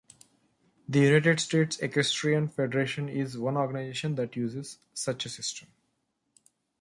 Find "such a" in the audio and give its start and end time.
4.95-5.29